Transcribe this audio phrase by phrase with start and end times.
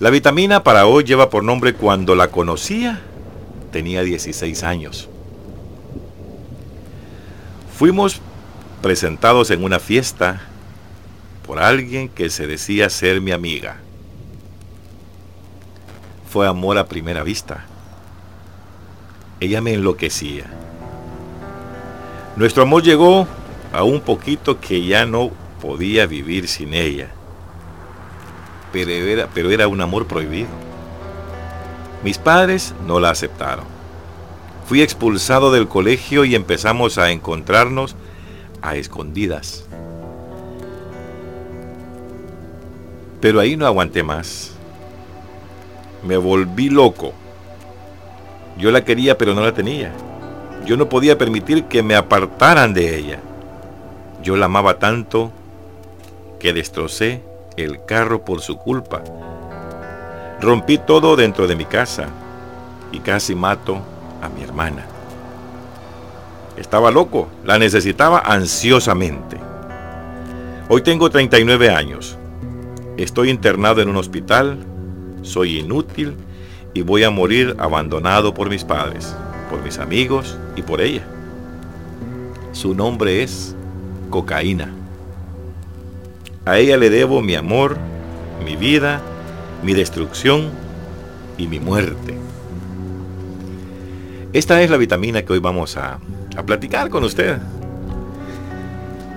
[0.00, 3.02] La vitamina para hoy lleva por nombre Cuando la conocía,
[3.70, 5.10] tenía 16 años.
[7.76, 8.22] Fuimos
[8.80, 10.40] presentados en una fiesta
[11.46, 13.76] por alguien que se decía ser mi amiga.
[16.30, 17.66] Fue amor a primera vista.
[19.38, 20.46] Ella me enloquecía.
[22.36, 23.28] Nuestro amor llegó
[23.70, 25.30] a un poquito que ya no
[25.60, 27.10] podía vivir sin ella.
[28.72, 30.48] Pero era, pero era un amor prohibido.
[32.02, 33.64] Mis padres no la aceptaron.
[34.66, 37.96] Fui expulsado del colegio y empezamos a encontrarnos
[38.62, 39.64] a escondidas.
[43.20, 44.52] Pero ahí no aguanté más.
[46.06, 47.12] Me volví loco.
[48.56, 49.92] Yo la quería pero no la tenía.
[50.64, 53.18] Yo no podía permitir que me apartaran de ella.
[54.22, 55.32] Yo la amaba tanto
[56.38, 57.22] que destrocé
[57.64, 59.02] el carro por su culpa.
[60.40, 62.08] Rompí todo dentro de mi casa
[62.92, 63.80] y casi mato
[64.22, 64.86] a mi hermana.
[66.56, 69.36] Estaba loco, la necesitaba ansiosamente.
[70.68, 72.16] Hoy tengo 39 años.
[72.96, 74.58] Estoy internado en un hospital,
[75.22, 76.16] soy inútil
[76.74, 79.14] y voy a morir abandonado por mis padres,
[79.48, 81.02] por mis amigos y por ella.
[82.52, 83.54] Su nombre es
[84.10, 84.79] cocaína.
[86.50, 87.76] A ella le debo mi amor,
[88.44, 89.00] mi vida,
[89.62, 90.50] mi destrucción
[91.38, 92.16] y mi muerte.
[94.32, 96.00] Esta es la vitamina que hoy vamos a,
[96.44, 97.38] platicar con usted.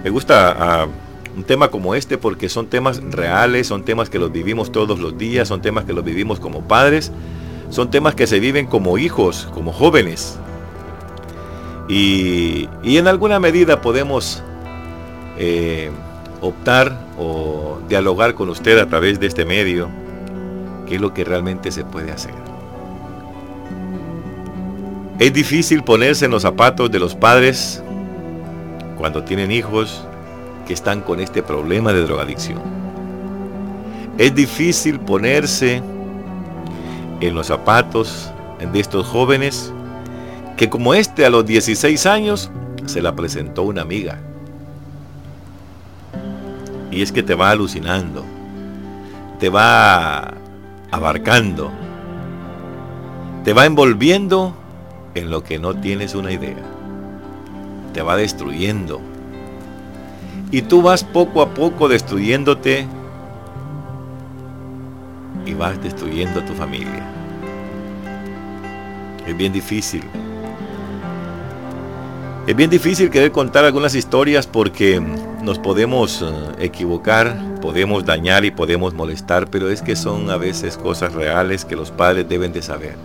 [0.04, 0.88] Me gusta ah,
[1.36, 5.18] un tema como este porque son temas reales, son temas que los vivimos todos los
[5.18, 7.12] días, son temas que los vivimos como padres,
[7.72, 10.38] son temas que se viven como hijos, como jóvenes.
[11.90, 14.44] Y, en alguna medida podemos
[15.40, 15.90] eh,
[16.44, 19.88] optar o dialogar con usted a través de este medio,
[20.86, 22.34] qué es lo que realmente se puede hacer.
[25.20, 27.82] Es difícil ponerse en los zapatos de los padres
[28.98, 30.04] cuando tienen hijos
[30.68, 32.60] que están con este problema de drogadicción.
[34.18, 35.82] Es difícil ponerse
[37.22, 38.32] en los zapatos
[38.72, 39.72] de estos jóvenes
[40.58, 42.52] que como este a los 16 años
[42.86, 44.20] se la presentó una amiga.
[46.94, 48.24] Y es que te va alucinando,
[49.40, 50.36] te va
[50.92, 51.72] abarcando,
[53.44, 54.56] te va envolviendo
[55.16, 56.62] en lo que no tienes una idea.
[57.94, 59.02] Te va destruyendo.
[60.52, 62.86] Y tú vas poco a poco destruyéndote
[65.48, 67.04] y vas destruyendo a tu familia.
[69.26, 70.04] Es bien difícil.
[72.46, 75.02] Es bien difícil querer contar algunas historias porque
[75.44, 80.78] nos podemos eh, equivocar, podemos dañar y podemos molestar, pero es que son a veces
[80.78, 82.96] cosas reales que los padres deben de saber.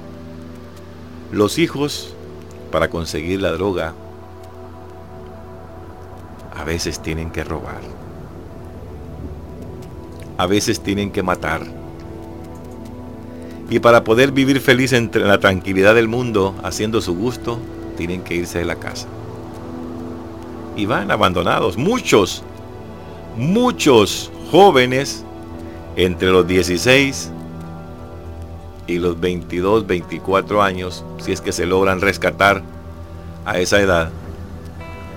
[1.32, 2.15] Los hijos,
[2.71, 3.93] para conseguir la droga,
[6.56, 7.81] a veces tienen que robar.
[10.37, 11.62] A veces tienen que matar.
[13.69, 17.59] Y para poder vivir feliz entre la tranquilidad del mundo, haciendo su gusto,
[17.97, 19.09] tienen que irse de la casa.
[20.78, 21.76] Y van abandonados.
[21.76, 22.44] Muchos,
[23.36, 25.24] muchos jóvenes
[25.96, 27.32] entre los 16
[28.86, 32.62] y los 22, 24 años, si es que se logran rescatar
[33.44, 34.10] a esa edad,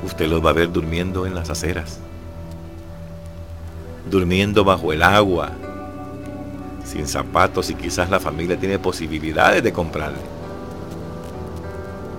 [0.03, 1.99] usted los va a ver durmiendo en las aceras,
[4.09, 5.51] durmiendo bajo el agua,
[6.83, 10.21] sin zapatos y quizás la familia tiene posibilidades de comprarle,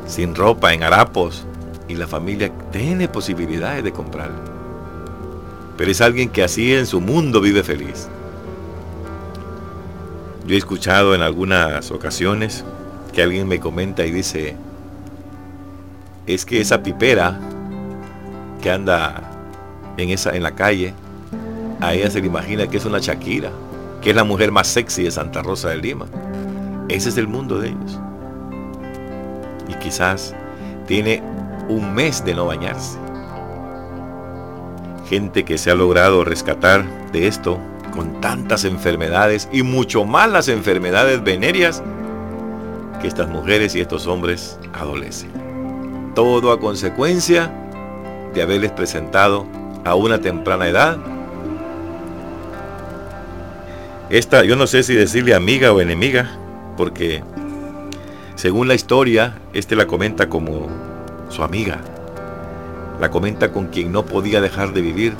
[0.07, 1.45] sin ropa en harapos
[1.89, 4.41] y la familia tiene posibilidades de comprarle.
[5.77, 8.09] Pero es alguien que así en su mundo vive feliz.
[10.47, 12.65] Yo he escuchado en algunas ocasiones
[13.13, 14.57] que alguien me comenta y dice,
[16.27, 17.39] es que esa pipera
[18.61, 19.23] que anda
[19.97, 20.95] en, esa, en la calle,
[21.81, 23.51] a ella se le imagina que es una Shakira,
[24.01, 26.07] que es la mujer más sexy de Santa Rosa de Lima.
[26.89, 28.01] Ese es el mundo de ellos.
[29.69, 30.35] Y quizás
[30.87, 31.23] tiene
[31.69, 32.99] un mes de no bañarse.
[35.09, 37.59] Gente que se ha logrado rescatar de esto
[37.95, 41.83] con tantas enfermedades y mucho más las enfermedades venéreas
[43.01, 45.31] que estas mujeres y estos hombres adolecen.
[46.15, 47.53] Todo a consecuencia
[48.33, 49.47] de haberles presentado
[49.85, 50.99] a una temprana edad
[54.13, 56.31] esta, yo no sé si decirle amiga o enemiga,
[56.77, 57.25] porque
[58.35, 60.69] según la historia, este la comenta como
[61.33, 61.81] su amiga.
[63.01, 65.15] La comenta con quien no podía dejar de vivir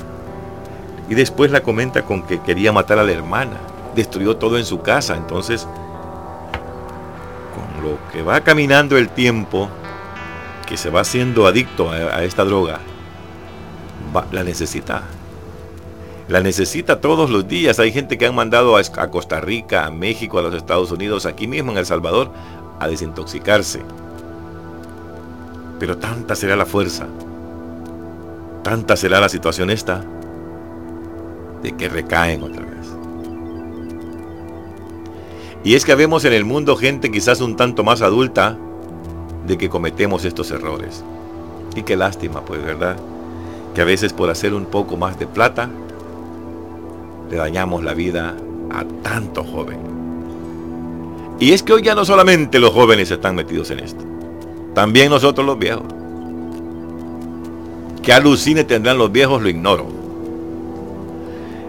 [1.09, 3.57] y después la comenta con que quería matar a la hermana.
[3.95, 5.15] destruyó todo en su casa.
[5.15, 5.67] Entonces,
[7.53, 9.69] con lo que va caminando el tiempo,
[10.67, 12.79] que se va haciendo adicto a, esta droga,
[14.31, 15.03] la necesita.
[16.27, 17.79] La necesita todos los días.
[17.79, 21.27] Hay gente que han mandado a, a Costa Rica, a México, a los Estados Unidos,
[21.27, 22.31] aquí mismo en El Salvador,
[22.79, 23.81] a desintoxicarse.
[25.83, 27.07] Pero tanta será la fuerza,
[28.63, 30.01] tanta será la situación esta,
[31.61, 32.87] de que recaen otra vez.
[35.65, 38.57] Y es que vemos en el mundo gente quizás un tanto más adulta
[39.45, 41.03] de que cometemos estos errores.
[41.75, 42.95] Y qué lástima, pues, ¿verdad?
[43.75, 45.69] Que a veces por hacer un poco más de plata,
[47.29, 48.37] le dañamos la vida
[48.71, 49.79] a tanto joven.
[51.41, 54.12] Y es que hoy ya no solamente los jóvenes están metidos en esto,
[54.73, 55.85] también nosotros los viejos.
[58.01, 59.87] Que alucine tendrán los viejos, lo ignoro.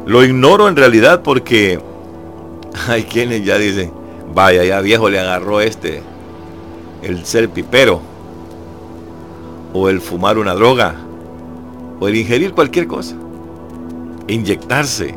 [0.06, 1.80] Lo ignoro en realidad porque
[2.88, 3.92] hay quienes ya dicen,
[4.34, 6.02] vaya, ya viejo le agarró este,
[7.02, 8.00] el ser pipero,
[9.72, 10.94] o el fumar una droga,
[12.00, 13.16] o el ingerir cualquier cosa,
[14.26, 15.14] inyectarse.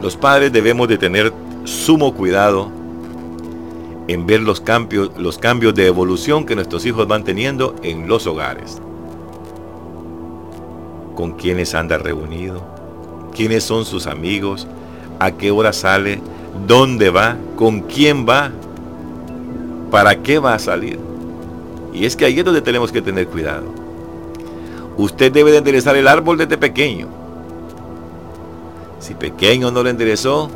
[0.00, 1.32] Los padres debemos de tener
[1.64, 2.79] sumo cuidado
[4.10, 8.26] en ver los cambios, los cambios de evolución que nuestros hijos van teniendo en los
[8.26, 8.82] hogares.
[11.14, 12.60] Con quiénes anda reunido,
[13.32, 14.66] quiénes son sus amigos,
[15.20, 16.20] a qué hora sale,
[16.66, 18.50] dónde va, con quién va,
[19.92, 20.98] para qué va a salir.
[21.92, 23.66] Y es que ahí es donde tenemos que tener cuidado.
[24.96, 27.06] Usted debe de enderezar el árbol desde pequeño.
[28.98, 30.50] Si pequeño no lo enderezó,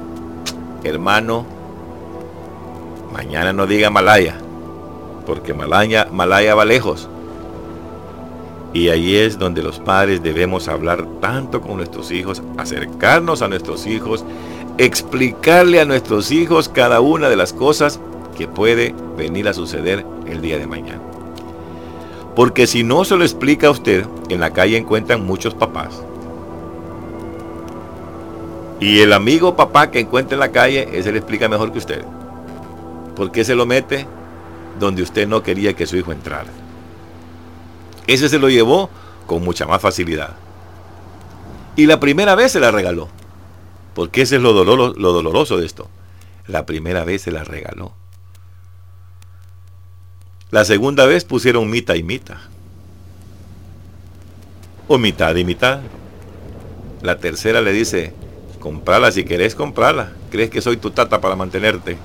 [0.82, 1.53] hermano,
[3.14, 4.37] mañana no diga Malaya,
[5.25, 7.08] porque Malaya, Malaya va lejos.
[8.72, 13.87] Y ahí es donde los padres debemos hablar tanto con nuestros hijos, acercarnos a nuestros
[13.87, 14.25] hijos,
[14.78, 18.00] explicarle a nuestros hijos cada una de las cosas
[18.37, 21.00] que puede venir a suceder el día de mañana.
[22.34, 26.02] Porque si no se lo explica a usted, en la calle encuentran muchos papás.
[28.81, 32.05] Y el amigo papá que encuentra en la calle, ese le explica mejor que usted.
[33.16, 34.06] ¿Por qué se lo mete
[34.78, 36.50] donde usted no quería que su hijo entrara?
[38.06, 38.90] Ese se lo llevó
[39.26, 40.37] con mucha más facilidad.
[41.76, 43.08] Y la primera vez se la regaló.
[43.94, 45.88] Porque ese es lo, lo doloroso de esto.
[46.46, 47.93] La primera vez se la regaló.
[50.50, 52.37] La segunda vez pusieron mitad y mitad.
[54.88, 55.81] O mitad y mitad.
[57.02, 58.12] La tercera le dice,
[58.60, 60.12] comprala si querés comprala.
[60.31, 61.96] ¿Crees que soy tu tata para mantenerte?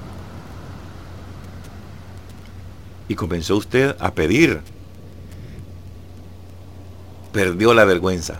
[3.09, 4.61] Y comenzó usted a pedir
[7.31, 8.39] perdió la vergüenza.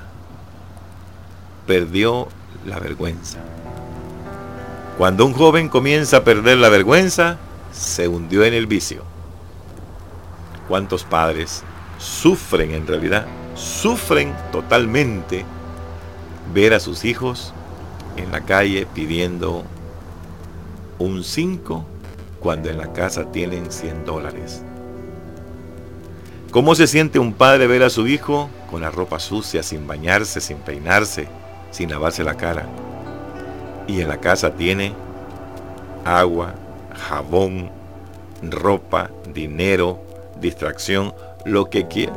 [1.68, 2.28] Perdió
[2.66, 3.40] la vergüenza.
[4.98, 7.38] Cuando un joven comienza a perder la vergüenza,
[7.72, 9.04] se hundió en el vicio.
[10.68, 11.64] ¿Cuántos padres
[11.98, 13.26] sufren en realidad?
[13.56, 15.46] Sufren totalmente
[16.54, 17.54] ver a sus hijos
[18.18, 19.64] en la calle pidiendo
[20.98, 21.86] un 5
[22.40, 24.62] cuando en la casa tienen 100 dólares.
[26.52, 30.42] ¿Cómo se siente un padre ver a su hijo con la ropa sucia, sin bañarse,
[30.42, 31.28] sin peinarse,
[31.70, 32.66] sin lavarse la cara?
[33.88, 34.94] Y en la casa tiene
[36.06, 36.56] agua,
[37.08, 37.70] jabón,
[38.42, 40.00] ropa, dinero,
[40.40, 41.14] distracción,
[41.46, 42.14] lo que quiera.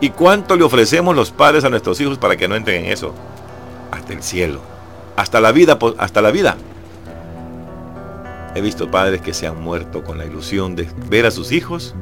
[0.00, 3.14] ¿Y cuánto le ofrecemos los padres a nuestros hijos para que no entren en eso?
[3.90, 4.60] Hasta el cielo,
[5.16, 6.56] hasta la vida, hasta la vida.
[8.54, 11.94] He visto padres que se han muerto con la ilusión de ver a sus hijos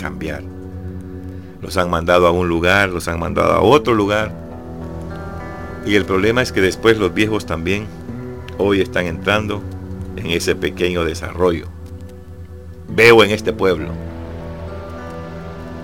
[0.00, 0.42] cambiar.
[1.60, 4.32] Los han mandado a un lugar, los han mandado a otro lugar.
[5.86, 7.86] Y el problema es que después los viejos también
[8.58, 9.62] hoy están entrando
[10.16, 11.66] en ese pequeño desarrollo.
[12.88, 13.88] Veo en este pueblo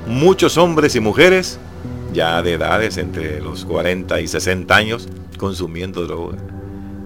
[0.06, 1.58] muchos hombres y mujeres
[2.12, 6.38] ya de edades entre los 40 y 60 años consumiendo droga,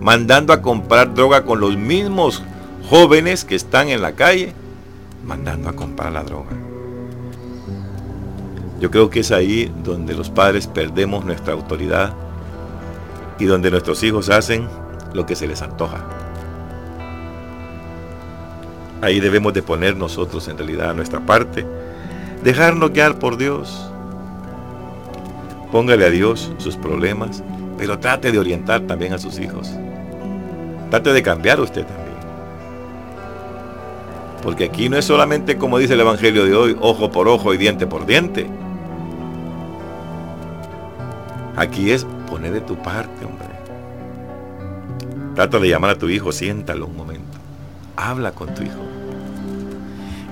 [0.00, 2.42] mandando a comprar droga con los mismos
[2.88, 4.52] jóvenes que están en la calle
[5.24, 6.50] mandando a comprar la droga.
[8.80, 12.14] Yo creo que es ahí donde los padres perdemos nuestra autoridad
[13.38, 14.68] y donde nuestros hijos hacen
[15.14, 16.04] lo que se les antoja.
[19.00, 21.66] Ahí debemos de poner nosotros en realidad nuestra parte,
[22.42, 23.88] dejarnos guiar por Dios.
[25.70, 27.42] Póngale a Dios sus problemas,
[27.78, 29.70] pero trate de orientar también a sus hijos.
[30.90, 32.01] Trate de cambiar usted también.
[34.42, 37.58] Porque aquí no es solamente como dice el Evangelio de hoy, ojo por ojo y
[37.58, 38.46] diente por diente.
[41.56, 43.46] Aquí es poner de tu parte, hombre.
[45.36, 47.38] Trata de llamar a tu hijo, siéntalo un momento.
[47.96, 48.80] Habla con tu hijo.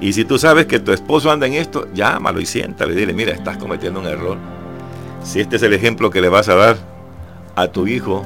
[0.01, 2.95] Y si tú sabes que tu esposo anda en esto, llámalo y siéntale.
[2.95, 4.39] Dile, mira, estás cometiendo un error.
[5.23, 6.77] Si este es el ejemplo que le vas a dar
[7.55, 8.25] a tu hijo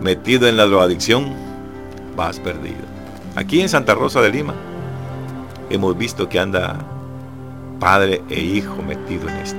[0.00, 1.32] metido en la drogadicción,
[2.16, 2.84] vas perdido.
[3.34, 4.54] Aquí en Santa Rosa de Lima
[5.70, 6.78] hemos visto que anda
[7.78, 9.58] padre e hijo metido en esto.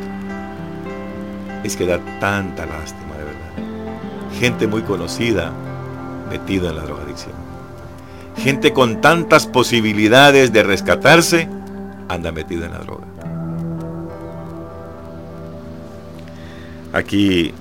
[1.63, 4.39] Es que da tanta lástima, de verdad.
[4.39, 5.51] Gente muy conocida
[6.29, 7.33] metido en la drogadicción.
[8.37, 11.47] Gente con tantas posibilidades de rescatarse
[12.07, 13.05] anda metida en la droga.
[16.93, 17.53] Aquí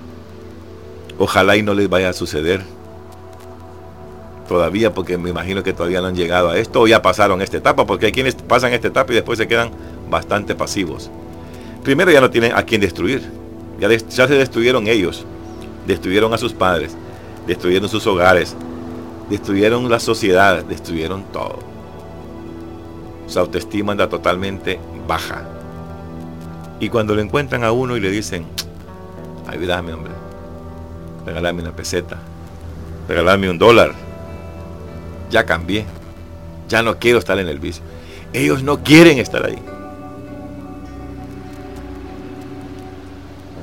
[1.18, 2.62] ojalá y no les vaya a suceder
[4.50, 7.56] todavía porque me imagino que todavía no han llegado a esto o ya pasaron esta
[7.56, 9.70] etapa porque hay quienes pasan esta etapa y después se quedan
[10.10, 11.10] bastante pasivos.
[11.84, 13.22] Primero ya no tienen a quién destruir.
[13.78, 15.24] Ya, ya se destruyeron ellos.
[15.86, 16.94] Destruyeron a sus padres
[17.46, 18.54] destruyeron sus hogares,
[19.28, 21.58] destruyeron la sociedad, destruyeron todo.
[23.26, 25.48] Su autoestima anda totalmente baja.
[26.78, 28.46] Y cuando lo encuentran a uno y le dicen,
[29.48, 30.12] ayúdame hombre,
[31.26, 32.18] regálame una peseta,
[33.08, 33.94] regálame un dólar,
[35.30, 35.86] ya cambié,
[36.68, 37.82] ya no quiero estar en el vicio.
[38.32, 39.58] Ellos no quieren estar ahí.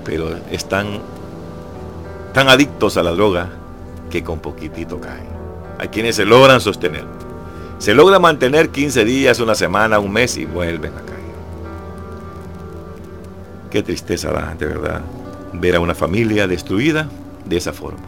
[0.04, 1.02] Pero están
[2.34, 3.50] tan adictos a la droga
[4.10, 5.28] que con poquitito caen.
[5.80, 7.06] Hay quienes se logran sostener.
[7.78, 11.18] Se logra mantener 15 días, una semana, un mes y vuelven a caer.
[13.70, 15.02] Qué tristeza da, de verdad,
[15.54, 17.10] ver a una familia destruida
[17.46, 18.00] de esa forma.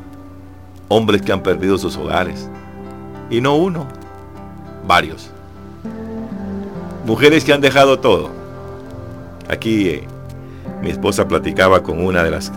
[0.87, 2.49] Hombres que han perdido sus hogares.
[3.29, 3.87] Y no uno,
[4.87, 5.31] varios.
[7.05, 8.29] Mujeres que han dejado todo.
[9.47, 10.07] Aquí eh,
[10.81, 12.51] mi esposa platicaba con una de las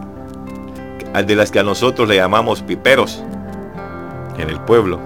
[1.27, 3.23] de las que a nosotros le llamamos piperos
[4.39, 4.99] en el pueblo.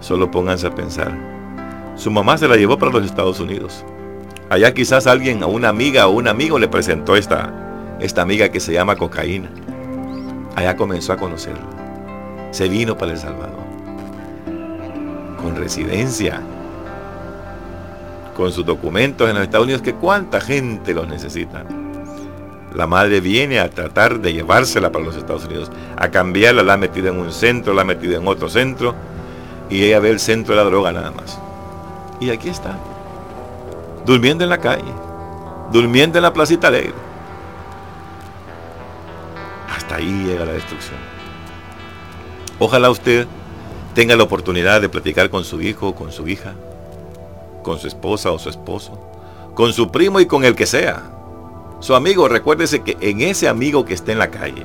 [0.00, 1.12] Solo pónganse a pensar.
[1.96, 3.84] Su mamá se la llevó para los Estados Unidos.
[4.48, 7.52] Allá quizás alguien, a una amiga o un amigo le presentó esta,
[8.00, 9.50] esta amiga que se llama cocaína.
[10.56, 11.79] Allá comenzó a conocerla.
[12.50, 13.64] Se vino para El Salvador.
[15.40, 16.40] Con residencia.
[18.36, 21.64] Con sus documentos en los Estados Unidos, que cuánta gente los necesita
[22.74, 26.76] la madre viene a tratar de llevársela para los Estados Unidos, a cambiarla, la ha
[26.76, 28.94] metido en un centro, la ha metido en otro centro,
[29.68, 31.38] y ella ve el centro de la droga nada más.
[32.20, 32.78] Y aquí está,
[34.06, 34.92] durmiendo en la calle,
[35.72, 36.94] durmiendo en la placita alegre.
[39.74, 41.19] Hasta ahí llega la destrucción.
[42.60, 43.26] Ojalá usted
[43.94, 46.54] tenga la oportunidad de platicar con su hijo con su hija,
[47.64, 49.00] con su esposa o su esposo,
[49.54, 51.10] con su primo y con el que sea
[51.80, 54.64] su amigo, recuérdese que en ese amigo que está en la calle,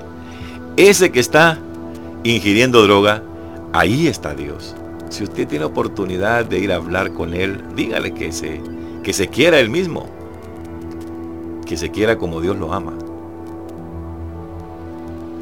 [0.76, 1.58] ese que está
[2.26, 3.24] ingiriendo droga,
[3.72, 4.76] ahí está Dios.
[5.10, 8.62] Si usted tiene oportunidad de ir a hablar con él, dígale que se,
[9.02, 10.10] que se quiera él mismo,
[11.66, 12.94] que se quiera como Dios lo ama.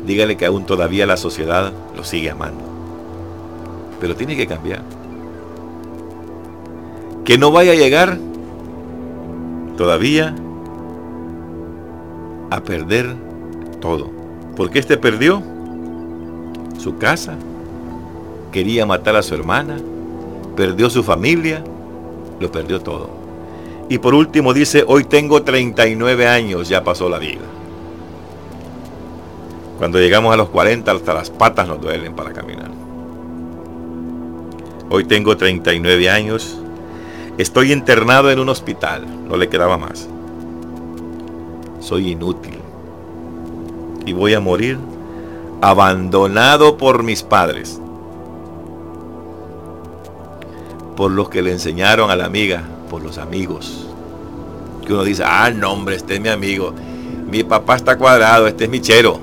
[0.06, 2.64] Dígale que aún todavía la sociedad lo sigue amando.
[4.00, 4.84] Pero tiene que cambiar.
[7.24, 8.18] Que no vaya a llegar
[9.78, 10.36] todavía
[12.50, 13.16] a perder
[13.80, 14.12] todo.
[14.56, 15.42] Porque este perdió
[16.78, 17.38] su casa,
[18.52, 19.78] quería matar a su hermana,
[20.56, 21.64] perdió su familia,
[22.40, 23.10] lo perdió todo.
[23.90, 27.42] Y por último dice, hoy tengo 39 años, ya pasó la vida.
[29.78, 32.72] Cuando llegamos a los 40, hasta las patas nos duelen para caminar.
[34.90, 36.60] Hoy tengo 39 años,
[37.38, 40.08] estoy internado en un hospital, no le quedaba más
[41.84, 42.56] soy inútil
[44.06, 44.80] y voy a morir
[45.62, 47.80] abandonado por mis padres,
[50.96, 53.88] por los que le enseñaron a la amiga, por los amigos.
[54.86, 56.74] Que uno dice, ah, no hombre, este es mi amigo,
[57.30, 59.20] mi papá está cuadrado, este es mi chero.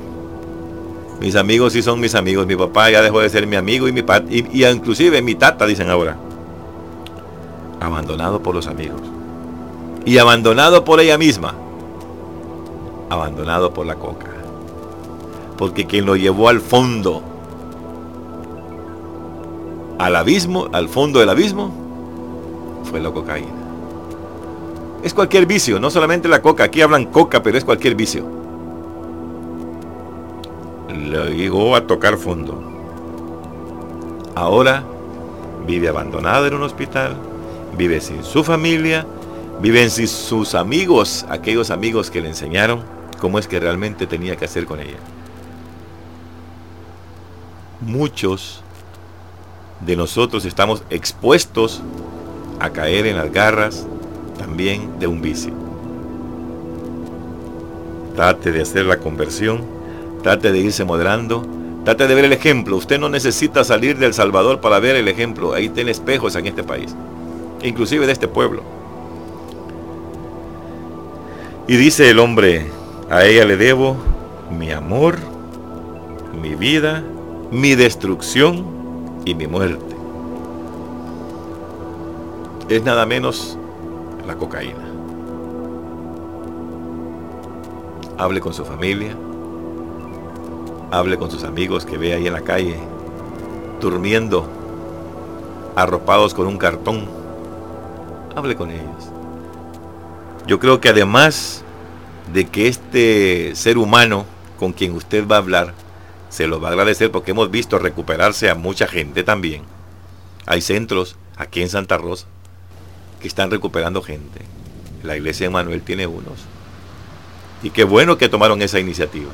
[1.21, 3.93] Mis amigos sí son mis amigos, mi papá ya dejó de ser mi amigo y
[3.93, 6.17] mi y, y inclusive mi tata, dicen ahora.
[7.81, 9.01] Abandonado por los amigos.
[10.05, 11.55] Y abandonado por ella misma
[13.11, 14.29] abandonado por la coca.
[15.59, 17.23] Porque quien lo llevó al fondo,
[19.99, 21.71] al abismo, al fondo del abismo,
[22.85, 23.49] fue la cocaína.
[25.03, 28.40] Es cualquier vicio, no solamente la coca, aquí hablan coca, pero es cualquier vicio.
[31.11, 32.63] Le llegó a tocar fondo.
[34.37, 34.85] Ahora
[35.67, 37.17] vive abandonado en un hospital,
[37.77, 39.05] vive sin su familia,
[39.61, 42.83] vive sin sus amigos, aquellos amigos que le enseñaron
[43.21, 44.99] cómo es que realmente tenía que hacer con ella.
[47.81, 48.63] muchos
[49.81, 51.81] de nosotros estamos expuestos
[52.59, 53.87] a caer en las garras
[54.39, 55.53] también de un vicio.
[58.15, 59.63] Trate de hacer la conversión,
[60.23, 61.47] trate de irse moderando,
[61.85, 62.77] trate de ver el ejemplo.
[62.77, 65.55] Usted no necesita salir del Salvador para ver el ejemplo.
[65.55, 66.95] Ahí tiene espejos en este país,
[67.63, 68.63] inclusive de este pueblo.
[71.67, 72.67] Y dice el hombre,
[73.11, 73.97] a ella le debo
[74.51, 75.19] mi amor,
[76.41, 77.05] mi vida,
[77.51, 78.65] mi destrucción
[79.25, 79.97] y mi muerte.
[82.69, 83.57] Es nada menos
[84.27, 84.85] la cocaína.
[88.19, 89.17] Hable con su familia,
[90.91, 92.77] hable con sus amigos que ve ahí en la calle,
[93.81, 94.49] durmiendo,
[95.77, 97.09] arropados con un cartón.
[98.35, 99.11] Hable con ellos.
[100.47, 101.63] Yo creo que además
[102.33, 104.25] de que este ser humano
[104.59, 105.75] con quien usted va a hablar,
[106.29, 109.63] se lo va a agradecer porque hemos visto recuperarse a mucha gente también.
[110.47, 112.27] Hay centros aquí en Santa Rosa
[113.21, 114.41] que están recuperando gente.
[115.03, 116.41] La iglesia de Manuel tiene unos.
[117.63, 119.31] Y qué bueno que tomaron esa iniciativa.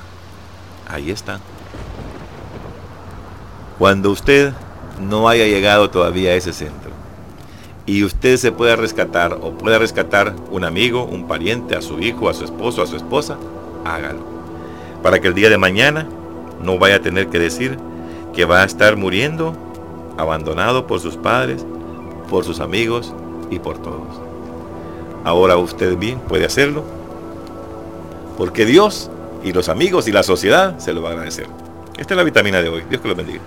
[0.88, 1.40] Ahí está.
[3.78, 4.52] Cuando usted
[5.00, 6.90] no haya llegado todavía a ese centro
[7.84, 12.28] y usted se pueda rescatar o pueda rescatar un amigo, un pariente, a su hijo,
[12.28, 13.36] a su esposo, a su esposa,
[13.84, 14.20] hágalo.
[15.02, 16.06] Para que el día de mañana
[16.62, 17.78] no vaya a tener que decir
[18.34, 19.54] que va a estar muriendo
[20.16, 21.64] abandonado por sus padres,
[22.30, 23.12] por sus amigos
[23.50, 24.20] y por todos.
[25.24, 26.82] Ahora usted bien puede hacerlo
[28.36, 29.10] porque Dios
[29.42, 31.46] y los amigos y la sociedad se lo van a agradecer.
[31.98, 32.82] Esta es la vitamina de hoy.
[32.88, 33.40] Dios que lo bendiga.